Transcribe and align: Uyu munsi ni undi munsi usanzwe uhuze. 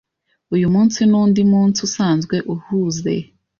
Uyu 0.55 0.67
munsi 0.73 0.99
ni 1.09 1.15
undi 1.21 1.41
munsi 1.51 1.79
usanzwe 1.87 2.35
uhuze. 2.53 3.15